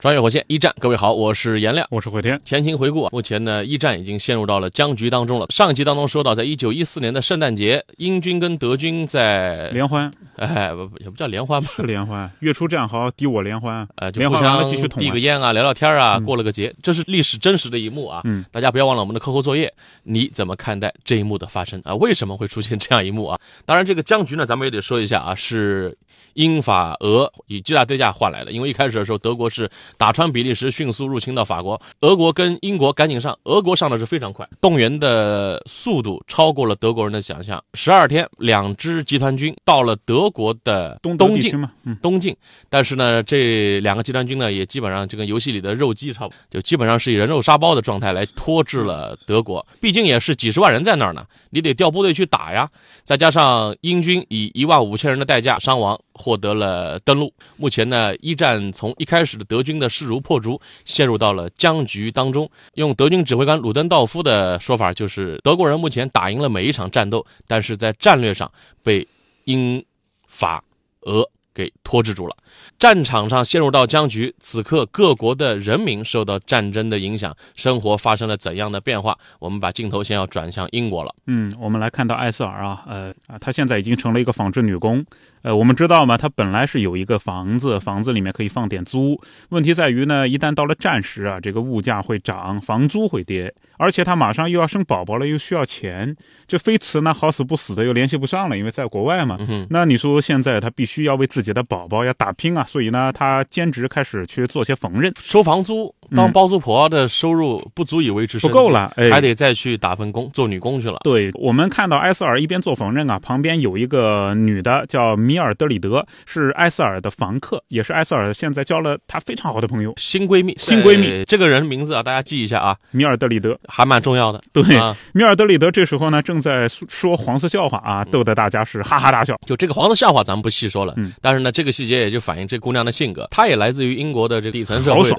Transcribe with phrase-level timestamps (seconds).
[0.00, 2.40] 穿越火线一战，各位好，我是颜亮，我是慧天。
[2.42, 5.44] 前情回顾啊，目前呢，一战已经陷入到了僵局当中了。
[5.50, 11.70] 上一集当中说到，在一九一四年的圣诞节，英军跟德军在联欢，哎，不也不叫联欢吧？
[11.76, 18.22] 是联欢，月出战壕，敌我联欢，呃，就联互相继续捅递个烟啊，聊聊天啊，过了个节，这是历史真实的一幕啊。
[18.24, 19.70] 嗯，大家不要忘了我们的课后作业，
[20.04, 21.94] 你怎么看待这一幕的发生啊？
[21.96, 23.38] 为什么会出现这样一幕啊？
[23.66, 25.94] 当然，这个僵局呢，咱们也得说一下啊，是
[26.34, 28.50] 英法俄以巨大代价换来的。
[28.50, 37.62] 因为一开始的时候，德国是打穿比利时，迅速入侵到法国，俄国跟英国赶紧上，俄国上的是非常快，动员的速度超过了德国人的想象。
[37.74, 41.58] 十二天，两支集团军到了德国的东东境。
[41.58, 42.34] 嘛，东境，
[42.68, 49.66] 但是呢，这两个集团军呢，也基本上就跟游戏里的肉鸡差不多，就基本上是以人肉沙包的状态来拖制了德国。
[49.80, 52.68] 毕竟也是几十万人在那儿呢，你得调部队去打呀。
[53.04, 57.32] 再加上英军以一万五千人的代价伤亡，获得了登陆。
[57.56, 62.48] 目前呢，一战从一开始的德军的势如破竹，陷入到了僵局当中。
[62.74, 68.50] 用德军指挥官鲁登道夫的说法，就是德国人目前打赢了每一场战斗，但是在战略上
[68.82, 69.06] 被
[69.44, 69.82] 英
[70.26, 70.62] 法
[71.00, 72.36] 俄给拖制住了。
[72.78, 79.16] 战场上陷入到僵局，此刻各国的人民受到战争的影响，生活发生了怎样的变化？
[79.38, 81.14] 我们把镜头先要转向英国了。
[81.26, 85.04] 嗯，我们来看到艾瑟尔啊，呃啊，她现在已经成了一个纺织女工。
[85.42, 89.18] 呃，我们知道嘛，他本来是有一个房子，房子里面可以放点租。
[89.48, 96.14] 问题在于呢，一旦到了战时啊，这个物价会涨，房租会跌，而且他马上又要生宝宝了，又需要钱。
[96.46, 99.38] 这飞驰呢，好死不死的又联系不上了，因为在国外嘛。
[99.48, 110.98] 嗯，那你说现在他必须要为自己的宝宝要打拼啊，所以呢，他兼职开始去做些缝纫，收房租当包租婆的收入不足以维持不够了，哎，还得再去打份工，做女工去了。
[111.02, 123.58] 对我们看到埃塞尔一边做缝纫啊，旁边有一个女的叫米尔德里德，是埃塞尔的房客，也是埃塞尔现在交了她非常好的朋友新闺蜜，新闺蜜对这个人名字啊，大家记一下啊，米尔德里德。
[123.68, 124.40] 还蛮重要的。
[124.52, 129.36] 对，啊，米尔德里德这时候呢正在说黄色笑话啊，逗得大家是哈哈大笑。
[129.46, 135.10] 就这个黄色笑话咱们不细说了，嗯但是呢，这个细节也就反映这姑娘的性格，她也来自于英国的这个底层社会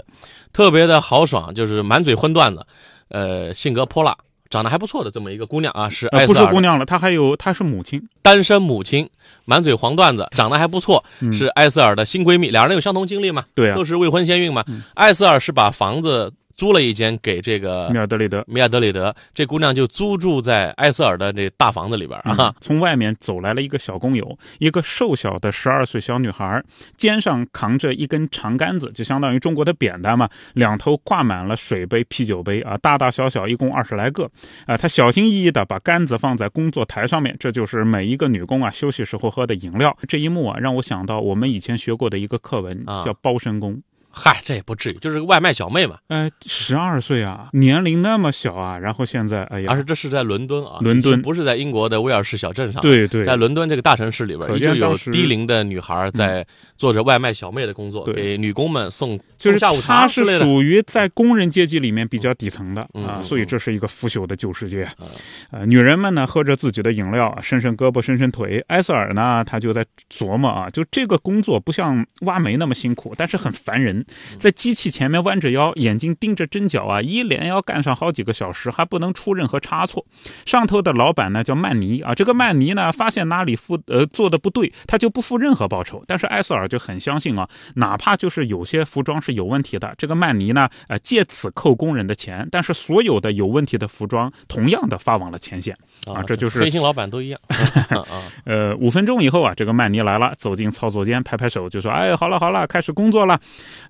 [0.54, 2.66] 特别的豪爽，就是满嘴荤段子，
[3.10, 4.16] 呃，性格泼辣，
[4.50, 8.02] 长得还不错的这么一个姑娘啊，是呃，不艾斯尔是姑娘了，她还有她是母亲。
[8.22, 9.10] 单身母亲，
[9.46, 14.64] 满嘴黄段子，长得还不错，嗯是艾斯尔的新闺蜜，两人有相同经历嘛，对啊都，是未婚先孕嘛。
[14.68, 16.32] 嗯艾斯尔是把房子
[16.62, 18.46] 租了一间给这个米尔德里德。
[18.46, 22.36] 米尔德里德，这姑娘就租住在埃塞尔的这大房子里边啊。
[22.38, 26.64] 嗯从外面走来了一个小工友，一个瘦小的十二岁小女孩，
[26.96, 34.30] 肩上扛着一根长杆子，就相当于中国的扁担嘛，两头挂满了水杯、啤酒杯啊，大大小小一共二十来个。
[34.68, 39.98] 啊，她小心翼翼地把杆子放在工作台上面，这就是每一个女工啊休息时候喝的饮料。
[40.08, 43.82] 这一幕啊，让我想到我们以前学过的一个课文，啊叫包身工。
[44.12, 45.98] 嗨，这也不至于，就是个外卖小妹嘛。
[46.08, 56.46] 呃，十二岁啊，年龄那么小啊，然后现在，哎呀，而且这是在伦敦啊，伦敦不是在英国的威尔士小镇上。，对对，在伦敦这个大城市里边，可依旧有低龄的女孩在
[56.76, 60.40] 做着外卖小妹的工作，对给女工们送就是下午茶之类的。
[60.40, 65.08] 属于在工人阶级里面比较底层的啊，所以这是一个腐朽的旧世界嗯。
[65.52, 68.64] 呃，女人们呢喝着自己的饮料啊，伸伸胳膊伸伸腿。
[68.68, 80.06] 埃塞尔呢，他就在琢磨啊，就这个工作不像挖煤那么辛苦，但是很烦人，嗯在机器前面弯着腰，眼睛盯着针脚啊，一连要干上好几个小时，还不能出任何差错。
[80.46, 86.04] 上头的老板呢叫曼尼啊，这个曼尼呢发现哪里付呃做的不对，他就不付任何报酬。
[86.08, 95.76] 但是埃塞尔就很相信啊，哪怕就是有些服装是有问题的，这个曼尼呢呃借此扣工人的钱，但是所有的有问题的服装同样的发往了前线
[96.08, 97.40] 啊，这就是黑心老板都一样。
[98.46, 103.40] 呃，五分钟以后啊，这个曼尼来了，走进操作间，拍拍手就说：“哎，好了好了，开始工作了。”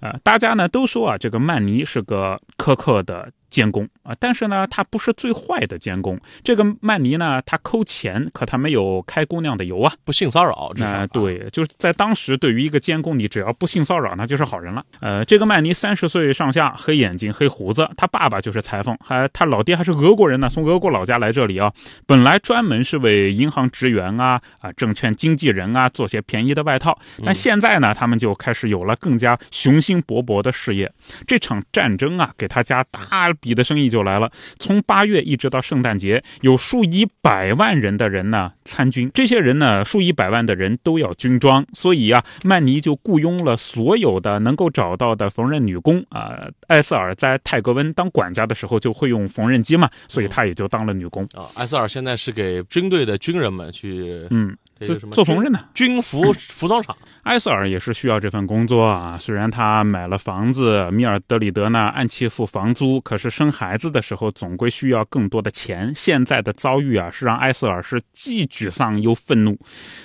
[0.02, 6.20] 呃，大家呢都说啊，这个曼尼是个苛刻的监工啊，但是呢，他不是最坏的监工。
[6.44, 10.72] 这个曼尼呢，他抠钱，可他没有开姑娘的油啊，不性骚扰。
[10.78, 14.84] 那对，就是在当时，对于一个监工，你只要不性骚扰，那就是好人了。
[15.02, 21.72] 呃，这个曼尼三十岁上下，黑眼睛、黑胡子，他爸爸就是裁缝，还他老爹还是俄国人呢，从俄国老家来这里啊，
[22.08, 30.90] 本来专门是为银行职员啊、啊证券经纪人啊做些便宜的外套，但现在呢，他们就开始有了更加雄心勃勃的事业。
[31.28, 33.02] 这场战争啊，给他家大。
[33.42, 39.10] 笔的生意就来了，从八月一直到圣诞节，有数以百万人的人呢参军。
[39.14, 46.48] 这些人呢，数以百万的人都要军装，所以啊，曼尼就雇佣了所有的能够找到的缝纫女工啊。
[46.68, 51.50] 埃塞尔在泰格温当管家的时候就会用缝纫机嘛，所以他也就当了女工啊。
[51.56, 54.56] 埃塞尔现在是给军队的军人们去嗯。
[54.82, 59.18] 做做缝纫的军服 服装厂，埃塞尔也是需要这份工作啊。
[59.20, 65.92] 虽然他买了房子，米尔德里德呢按期付房租，可是生孩子的时候总归需要更多的钱。
[65.96, 69.58] 现在的遭遇啊，是让埃塞尔是既沮丧又愤怒。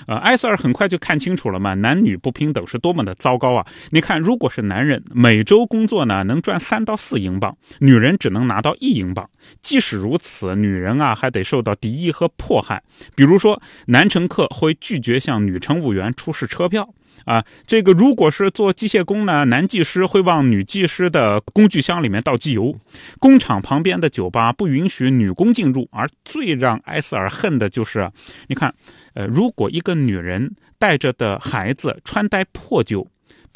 [0.06, 3.67] 呃，埃塞尔很快就看清楚了嘛，男女不平等是多么的糟糕啊！
[3.90, 9.28] 你看，如果是男人每周工作呢能赚三到四英镑，女人只能拿到一英镑。
[9.62, 12.82] 即使如此，女人啊还得受到敌意和迫害，
[13.14, 16.92] 比如说男乘客会会拒绝向女乘务员出示车票
[17.24, 17.44] 啊。
[17.66, 22.76] 这个如果是做机械工呢，男技师会往女技师的工具箱里面倒机油。
[23.18, 25.88] 工厂旁边的酒吧不允许女工进入。
[25.90, 28.10] 而最让埃塞尔恨的就是，
[28.48, 28.74] 你看，
[29.14, 33.06] 呃，如果一个女人带着的孩子穿戴破旧。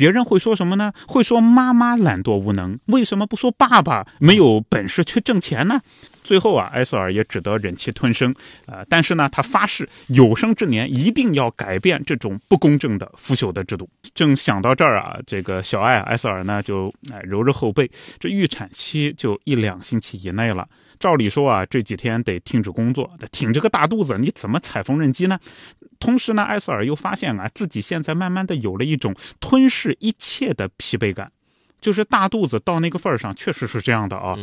[0.00, 0.90] 别人会说什么呢？
[1.06, 5.78] 会说妈妈懒惰无能，为什么不说爸爸没有本事去挣钱呢？
[6.22, 13.86] 最后啊，埃塞尔也只得忍气吞声，呃，但是呢，他发誓有生之年一定要改变这种不公正的腐朽的制度。
[14.14, 20.66] 正想到这儿啊，这个小艾埃塞尔呢就哎揉着后背，这预产期就一两星期以内了。
[21.00, 25.40] 照理说啊，这几天得停止工作，挺着个大肚子，你怎么踩缝纫机呢？
[25.98, 31.32] 同时呢，艾瑟尔又发现啊，自己现在慢慢的有了一种吞噬一切的疲惫感。
[31.80, 34.36] 就是大肚子到那个份儿上，确实是这样的啊。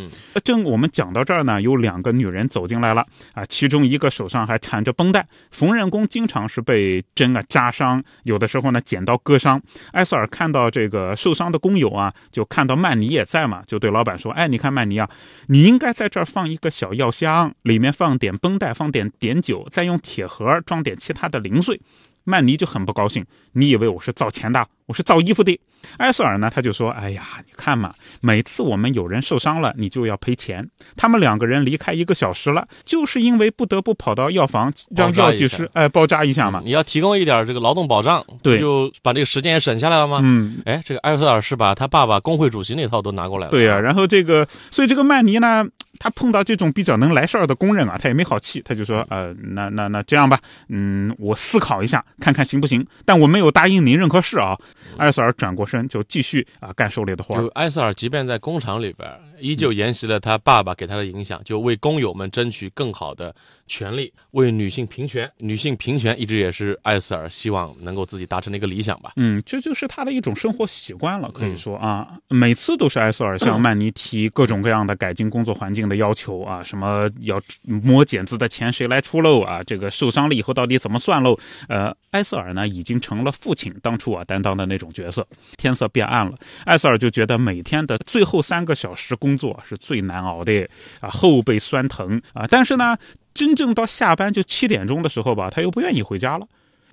[0.44, 5.28] 正我们讲到这儿呢，有两个女人走进来了啊，其中一个手上还缠着绷带。
[5.51, 9.62] 缝纫工经常是被针啊扎伤，有的时候呢剪刀割伤。
[9.94, 15.10] 埃塞尔看到这个受伤的工友啊，就看到曼尼也在嘛，就对老板说：“哎，你看曼尼啊，
[15.48, 21.80] 你应该在这儿放一个小药箱，里面放点绷带，放点碘酒，再用铁盒装点其他的零碎。”
[22.24, 24.68] 曼尼就很不高兴，你以为我是造钱的？
[24.88, 25.60] 我是造衣服的。
[25.98, 30.68] 埃塞尔呢，他就说：“哎呀，你看嘛，每次我们有人受伤了，你就要赔钱。
[30.95, 36.62] 他们两个人离开一个小时了，就是因为不得不跑到药房让药剂师哎包扎一下嘛。
[36.63, 40.19] 你要提供一点这个劳动保障，对，就把这个时间也省下来了吗？
[40.24, 43.51] 嗯，哎，这个埃塞尔是把他爸爸工会主席那套都拿过来了。
[43.51, 45.66] 对呀，然后这个，所以这个曼尼呢。
[46.00, 50.39] 他碰到这种比较能来事儿的工人啊，他也没好气，他就说：“呃，那那那这样吧，
[50.69, 52.86] 嗯，我思考一下，看看行不行。
[53.04, 54.56] 但我没有答应您任何事啊。”
[54.97, 59.09] 埃塞尔转过身就继续啊干手里的活就埃塞尔即便在工厂里边，
[59.39, 63.34] 依旧沿袭了他爸爸给他的影响，就为工友们争取更好的
[63.66, 65.31] 权利，为女性平权。
[65.38, 69.13] 女性平权一直也是艾瑟尔希望能够自己达成的一个理想吧。
[69.16, 75.88] 嗯，这就是他的一种生活习惯了，可以说啊，每次都是艾瑟尔向曼尼提各种各样的改进工作环境。
[75.88, 79.63] 的要求啊，什么要摸剪子的钱谁来出喽啊？
[79.63, 81.38] 这个受伤了以后到底怎么算喽？
[81.69, 85.25] 呃，艾瑟尔呢已经成了父亲当初啊担当的那种角色。
[85.56, 90.65] 天色变暗了，艾瑟尔就觉得每天的最后三个小时工工作是最难熬的
[91.01, 92.47] 啊，后背酸疼啊。
[92.50, 92.97] 但是呢，
[93.33, 96.47] 真正到下班就七点钟的时候吧，他又不愿意回家了。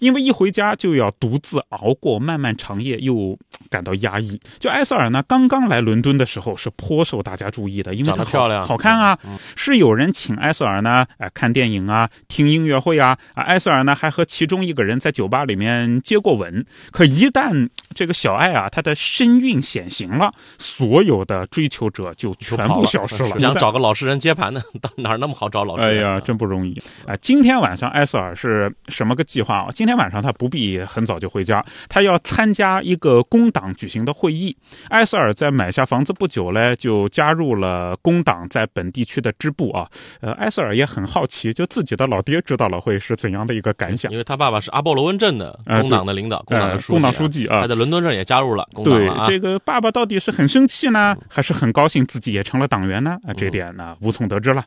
[0.05, 3.35] 因为一回家就要独自熬过漫漫长夜，又
[3.71, 4.39] 感到压抑。
[4.61, 9.19] 就埃塞尔呢，刚刚来伦敦的时候是颇受大家注意的，因为她漂亮、好看啊。
[9.57, 13.17] 是有人请埃塞尔呢，哎，看电影啊，听音乐会啊。
[13.33, 16.67] 啊，埃塞尔呢还和其中一个人在酒吧里面接过吻。
[16.93, 23.39] 可一旦这个小爱啊，她的身孕显形了，所有的追求者就全部消失了。
[23.39, 25.97] 想 找个老实人接盘呢，到哪那么好找老实人？
[25.97, 27.17] 哎呀，真不容易啊！
[27.23, 29.69] 今天晚上埃塞尔是什么个计划啊？
[29.73, 34.57] 今天晚上他不必很早就回家，他要参加一个工党举行的会议。
[34.89, 39.89] 埃塞尔在买下房子不久呢，就加入了工党在本地区的支部啊。
[40.21, 44.11] 呃，埃塞尔也很好奇，就自己的老爹知道了会是怎样的一个感想？
[44.11, 49.27] 因为他爸爸是阿波罗温镇的工党的领导，工党的工党书记啊，他在伦敦镇也加入了工党啊。
[49.29, 53.17] 这个爸爸到底是很生气呢，还是很高兴自己也成了党员呢？
[53.29, 54.65] 啊，这点呢无从得知了。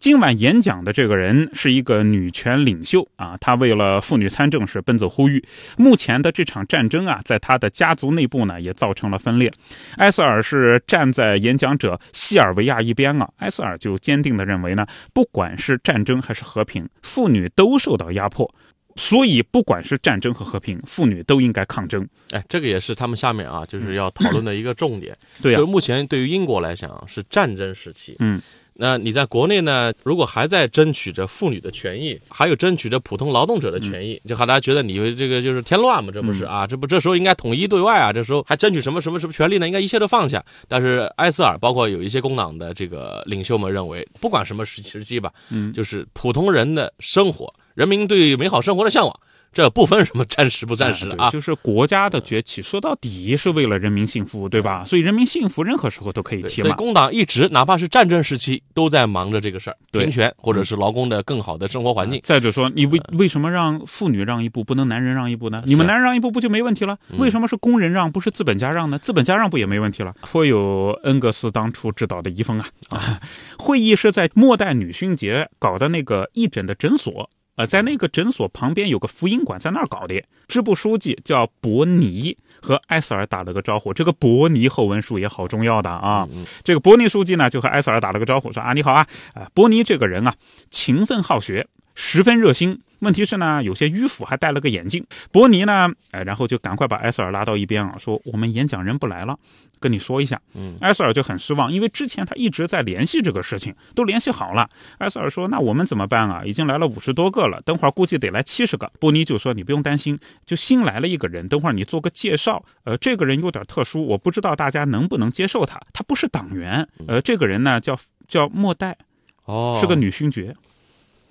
[0.00, 4.63] 今晚演讲的这个人是一个女权领袖啊，她为了妇女参政。
[4.66, 5.44] 是奔走呼吁。
[5.76, 9.52] 目前的这场战争啊，在他的家族内部呢，也造成了分裂。
[9.96, 18.52] 埃塞尔是站在演讲者西尔维亚一边啊，埃塞尔就坚定的认为呢，不管是战争还是和平，妇女都受到压迫。
[18.96, 22.06] 所以，不管是战争和和平，妇女都应该抗争。
[22.30, 25.16] 哎，这个也是他们下面啊，就是要讨论的一个重点。
[25.42, 28.40] 对啊、就是目前对于英国来讲是战争时期，嗯，
[28.72, 36.66] 那你在国内呢，如果还在争取着妇女的权益，还有争取着普通劳动者的权益，就好大家觉得你这个就是添乱嘛，这不是啊？
[36.66, 39.66] 这不这时候应该统一对外啊，这时候还争取什么什么什么权利呢？
[39.66, 40.44] 应该一切都放下。
[40.68, 49.20] 但是埃塞尔，包括有一些工党的这个领袖们认为，不管什么时时期吧，嗯就是普通人的生活，人民对美好生活的向往。
[49.52, 54.84] 这不分什么暂时不暂时的啊，就是国家的崛起，说到底是为了人民幸福，对吧？
[54.84, 56.74] 所以人民幸福任何时候都可以对所以提嘛。
[56.74, 62.20] 工党一直哪怕是战争时期，都在忙着这个事儿，对平权或者是劳工的更好的生活环境。
[62.24, 65.62] 再者说，你为为什么让妇女让一步，不能男人让一步呢？
[65.64, 66.98] 你们男人让一步不就没问题了？
[67.18, 68.98] 为什么是工人让，不是资本家让呢？
[68.98, 70.12] 资本家让不也没问题了？
[70.22, 72.66] 颇有恩格斯当初指导的遗风啊！
[72.90, 73.20] 啊，
[73.56, 77.30] 会议是在末代女勋节搞的那个义诊的诊所。
[77.56, 80.22] 呃，在那个诊所旁边有个福音馆，在那儿搞的。
[80.48, 83.94] 支部书记叫伯尼，和埃塞尔打了个招呼。
[83.94, 86.28] 这个伯尼后文书也好重要的啊。
[86.62, 90.34] 这个伯尼书记呢，就和埃塞尔打了个招呼，说啊，你好啊，啊，伯尼这个人啊，
[90.70, 92.80] 勤奋好学，十分热心。
[93.04, 95.04] 问题是呢，有些迂腐，还戴了个眼镜。
[95.30, 99.38] 伯尼呢，哎，然后就赶快把埃塞尔拉到一边啊，说我们演讲人不来了，
[99.78, 100.40] 跟你说一下。
[100.54, 104.68] 嗯，埃塞尔就很失望，因为之前他一直在联系这个事情，都联系好了。
[104.98, 106.42] 埃塞尔说：“那我们怎么办啊？
[106.44, 112.64] 已经来了五十多个了，等会儿估计得来七十个。”伯尼就说：“你不用担心，就新来了一个人，等会儿你做个介绍。
[112.84, 115.80] 呃，这个人有点特殊，我不知道大家能不能接受他。
[115.92, 118.96] 他不是党员，呃，这个人呢叫叫莫代，
[119.44, 120.54] 哦，是个女勋爵。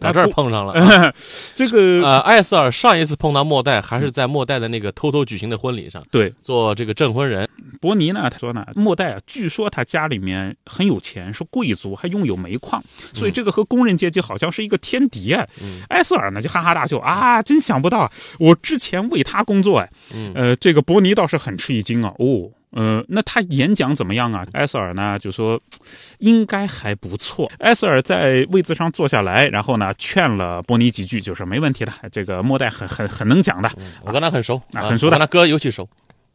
[0.04, 0.74] 到这儿碰上了。
[0.74, 1.14] 啊
[1.56, 7.48] 这个呃，艾瑟尔上一次碰到莫代，还是在莫代的那个偷偷举行的婚礼上对做这个证婚人。
[7.82, 12.84] 伯尼呢，他说呢，莫代啊，据说他家里面很有钱，是贵族，还拥有煤矿，
[13.14, 15.48] 所以这个和工人阶级好像是一个天敌哎。
[15.62, 19.90] 嗯埃塞尔呢就哈哈大笑啊，真想不到，我之前为他工作哎。
[20.16, 22.50] 嗯呃，这个伯尼倒是很吃一惊啊，哦。
[22.74, 24.46] 呃，那他演讲怎么样啊？
[24.54, 25.62] 埃塞尔呢就说，
[26.20, 27.52] 应该还不错。
[27.60, 31.94] 埃塞尔在位子上坐下来，然后呢劝了波尼几句，就是没问题的。
[32.12, 33.72] 这个莫代很很很能讲的，
[34.04, 35.88] 我跟他很熟，啊很熟的我跟他哥尤其熟。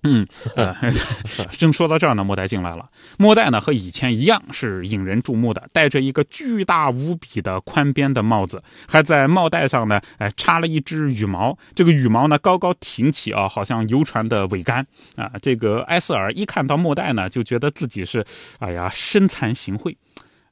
[0.05, 0.75] 嗯， 呃，
[1.59, 2.89] 正说到这儿呢，莫代进来了。
[3.19, 11.59] 莫代呢和以前一样是引人注目的，戴着一个巨大无比的宽边的帽子，还在帽带上呢，哎，插了一只羽毛。
[11.75, 14.87] 这个羽毛呢高高挺起啊，好像游船的桅杆
[15.17, 15.33] 啊。
[15.43, 18.25] 这个埃塞尔一看到莫代呢，就觉得自己是，
[18.61, 19.97] 哎呀，身残形秽。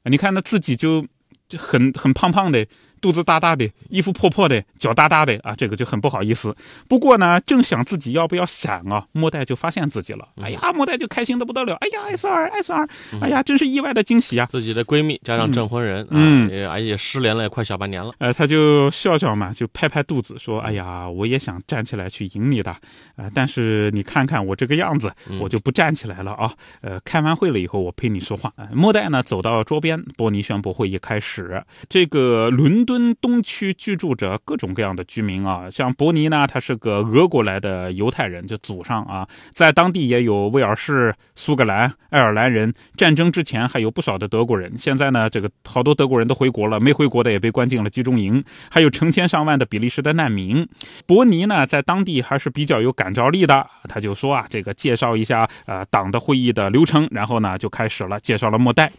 [0.03, 1.05] 你看他自己就
[1.47, 2.65] 就很很胖胖的。
[3.01, 6.55] 肚子大大的，衣服破破的，脚大大的啊，这个就很不好意思。
[6.87, 10.27] 不过呢，正想自己要不要闪啊，莫代就发现自己了。
[10.41, 11.75] 哎呀，莫代就开心的不得了。
[11.75, 12.87] 哎呀，艾瑟尔，艾瑟尔，
[13.21, 14.45] 哎呀，真是意外的惊喜啊！
[14.45, 18.13] 自己的闺蜜加上证婚人，嗯啊，也而且失联了快小半年了。
[18.19, 22.75] 呃，他就笑笑嘛，就拍拍肚子说：“哎呀，我也想站起来去迎你的，
[23.15, 26.51] 呃，但是你看看我这个样子，我就不站起来了啊。
[26.81, 28.51] 呃，开完会了以后，我陪你说话。
[28.55, 31.63] 呃”莫代呢走到桌边，波尼宣布会议开始。
[31.89, 42.73] 这个伦敦东区居住着各种各样的居民啊，像伯尼呢，他是个俄国来的犹太人，就祖上啊，在当地也有威尔士、苏格兰、爱尔兰人。
[42.95, 48.41] 战争之前还有不少的德国人，现在呢，这个好多德国人都回国了，没回国的也被关进了集中营，
[48.71, 50.65] 还有成千上万的比利时的难民。
[51.05, 58.91] 伯尼呢，在当地还是比较有感召力的，他就说啊，这个介绍一下呃党的会议的流程，然后呢就开始了，介绍了莫代。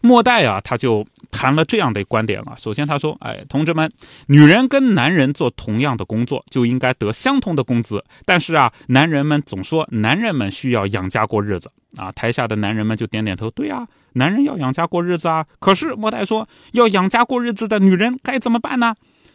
[0.00, 2.54] 莫代啊，他就谈了这样的观点啊。
[2.56, 3.90] 首先他说，哎，同志们，
[4.26, 8.04] 女人跟男人做同样的工作，就应该得相同的工资。
[8.24, 12.12] 但是啊，男人们总说男人们需要养家过日子啊。
[12.12, 15.46] 台下的男人们就点点头，对啊，男人要养家过日子啊。
[15.58, 18.94] 可是莫代说，要养家过日子的女人该怎么办呢？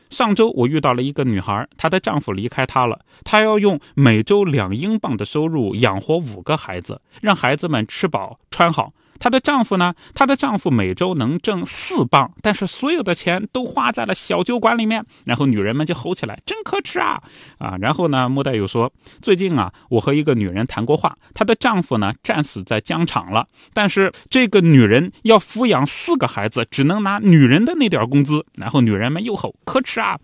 [0.09, 8.91] 上周我遇到了一个女孩，她的丈夫离开她了，她要用每周两英镑的收入养活五个孩子，让孩子们吃饱穿好。
[9.19, 9.93] 她的丈夫呢？
[10.13, 15.05] 她的丈夫每周能挣四磅，但是所有的钱都花在了小酒馆里面。
[15.25, 17.21] 然后女人们就吼起来：“真可耻啊！”
[17.59, 30.17] 啊，然后呢，莫代又说：“最近啊，我和一个女人谈过话，她的丈夫呢战死在疆场了，但是这个女人要抚养四个孩子，只能拿女人的那点工资。”然后女人们又吼：“可耻啊！”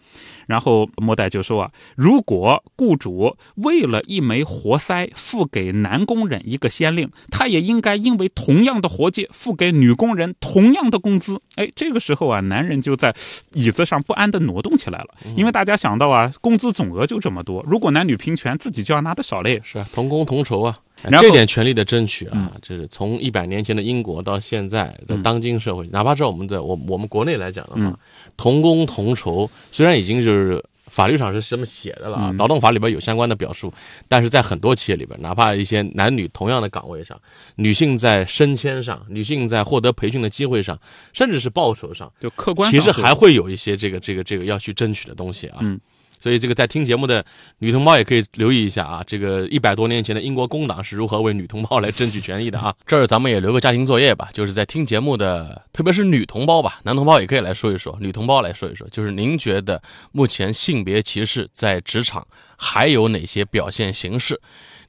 [0.48, 11.42] 然后莫代就说啊，如果雇主为了一枚活塞付给男工人一个先令，他也应该因为同样的的活计，付给女工人同样的工资。
[11.56, 13.13] 哎，这个时候啊，男人就在
[13.54, 19.60] 椅子上不安地挪动起来了，因为大家想到啊，工资总额就这么多，如果男女平权，自己就要拿的少嘞。
[19.63, 20.77] 是啊，同工同酬啊。
[21.20, 28.00] 这点权利的争取啊，这是从一百年前的英国到现在的当今社会，哪怕是我们的我我们国内来讲的话，
[28.38, 33.74] 同工同酬虽然已经就是法律上是这么写的了啊，劳动法里边有相关的表述，
[34.08, 37.20] 但是在很多企业里边，哪怕一些男女同样的岗位上，
[37.56, 40.80] 女性在升迁上，女性在获得培训的机会上，
[41.13, 45.58] 甚至是报酬上，就客观其实还会有一些这个这个这个要去争取的东西啊。
[45.62, 45.80] 嗯。
[46.22, 47.24] 所以，这个在听节目的
[47.60, 52.74] 女同胞也可以留意一下啊，这个一百多年前的英国工党是如何为女同胞来争取权益的啊。
[52.86, 59.82] 这儿咱们也留个家庭作业吧，就是在听节目的，特别是女同胞吧，男同胞也可以来说一说，女同胞来说一说，就是您觉得
[60.12, 62.26] 目前性别歧视在职场
[62.58, 64.40] 还有哪些表现形式？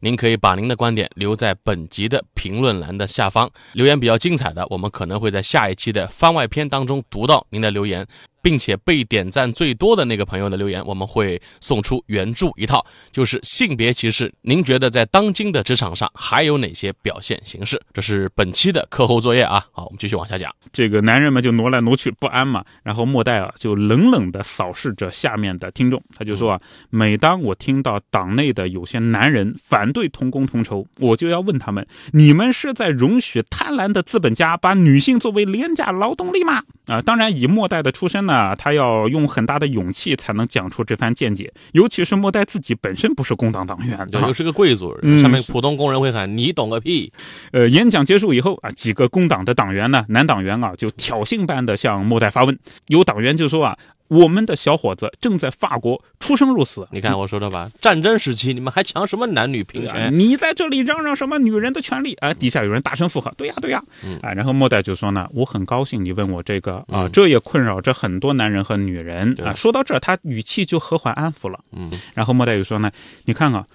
[0.01, 8.07] 您可以把您的观点留在本集的评论栏的下方，留言比较精彩的，我们可能会在下一期的番外篇当中读到您的留言，
[8.47, 14.33] 并且被点赞最多的那个朋友的留言，我们会送出原著一套，就是性别歧视。
[14.43, 17.83] 您觉得在当今的职场上还有哪些表现形式？
[17.93, 19.67] 这是本期的课后作业啊。
[19.73, 20.49] 好，我们继续往下讲。
[20.73, 36.63] 这个男人们就挪来挪去不安嘛，然后莫代啊就冷冷地扫视着下面的听众，他就说啊，每当我听到党内的有些男人反对同工同酬，我就要问他们：你们是在容许贪婪的资本家把女性作为廉价劳动力吗？
[36.87, 47.13] 啊，当然以莫代的出身呢，他要用很大的勇气才能讲出这番见解，尤其是莫代自己本身不是工党党员，对，啊又是个贵族，嗯上面普通工人会喊你懂个屁。
[47.53, 52.59] 呃，演讲结束以后啊，几个工党的党员呢，男党员啊，就挑衅般的向莫代发问。
[52.89, 53.77] 有党员就说啊，
[54.09, 60.11] 我们的小伙子正在法国出生入死，你看我说的吧，战争时期你们还讲什么男女平权？
[60.13, 62.33] 你在这里嚷嚷什么女人的权利啊？
[62.35, 63.83] 底下有人大声附和，对呀对呀，
[64.23, 69.55] 啊，然后莫代就说呢，我很高兴你问我这个啊，嗯这也困扰着很多男人和女人啊。
[69.55, 71.59] 说到这儿，他语气就和缓安抚了。
[71.73, 72.91] 嗯，然后莫代就说呢，
[73.25, 73.67] 你看啊。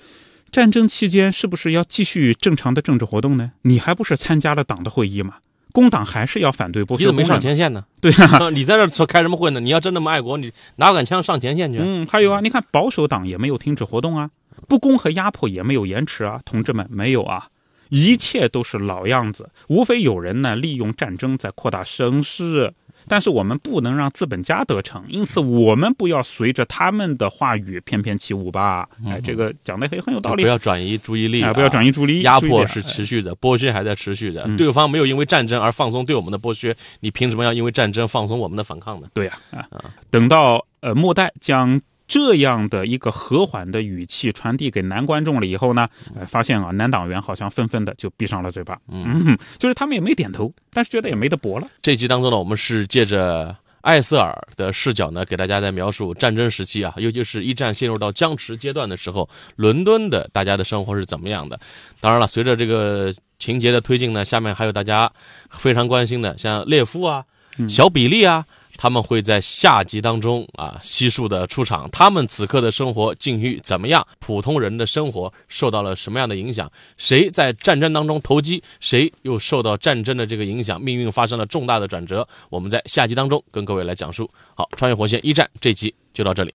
[0.52, 3.54] 战争期间是不是要继续正常的政治活动呢？
[3.62, 5.36] 你还不是参加了党的会议吗？
[5.72, 7.28] 工党还是要反对剥你怎么没。
[7.28, 7.86] 上前线呢？
[8.00, 9.60] 对啊， 你在这说开什么会呢？
[9.60, 11.80] 你要真那么爱国，你拿杆枪上前线去。
[11.82, 14.30] 嗯，还有啊，你看保守党也没有停止活动啊，
[14.68, 17.48] 不公和压迫也没有延迟啊，同志们没有啊，
[17.90, 22.74] 一切都是老样子，无非有人呢利用战争在扩大声势。
[23.08, 28.88] 但是我们不能让资本家得逞，因此我们不要随着他们的话语翩翩起舞吧。
[29.06, 30.50] 哎，这个讲的也很有道理不。
[30.50, 31.92] 要转移注意力、哎，不要转移。
[31.92, 34.44] 注意力，压迫是持续的，剥削还在持续的。
[34.46, 39.08] 嗯对方没有因为战争而放松对我们的剥削，你凭什么要因为战争放松我们的反抗呢？
[39.14, 39.68] 对呀啊
[40.10, 41.80] 等到呃末代将
[42.12, 51.68] 这样的一个和缓的语气传递给男观众了以后呢，呃，发现啊，男党员好像纷纷的就闭上了嘴巴，嗯， 就是他们也没点头，但是觉得也没得驳了。
[51.82, 61.58] 这集当中呢，我们是借着艾瑟尔的视角呢，给大家在描述战争时期啊，尤其是一战陷入到僵持阶段的时候，伦敦的大家的生活是怎么样的。
[62.02, 65.10] 当然了，随着这个情节的推进呢，下面还有大家
[65.50, 67.24] 非常关心的，像列夫啊、
[67.70, 68.46] 小比利啊。
[68.82, 74.08] 他们会在下集当中啊悉数的出场，他们此刻的生活境遇怎么样？
[74.18, 76.68] 普通人的生活受到了什么样的影响？
[76.98, 78.64] 谁在战争当中投机？
[78.80, 80.82] 谁又受到战争的这个影响？
[80.82, 82.28] 命运发生了重大的转折。
[82.50, 84.28] 我们在下集当中跟各位来讲述。
[84.56, 86.52] 好，穿越火线一战这集就到这里。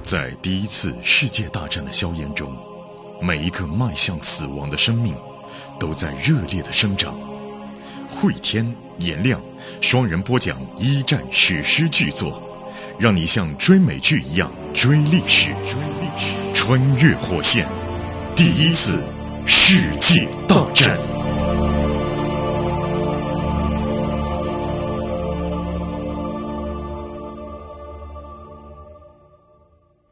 [0.00, 2.56] 在第一次世界大战的硝烟中，
[3.20, 5.14] 每一个迈向死亡的生命
[5.78, 7.35] 都在热烈的生长。
[8.26, 9.40] 慧天、颜亮
[9.80, 12.42] 双人播讲一战史诗巨作，
[12.98, 15.52] 让你像追美剧一样追历史。
[15.64, 17.68] 追历史，穿越火线，
[18.34, 19.00] 第一次
[19.46, 20.98] 世界大战。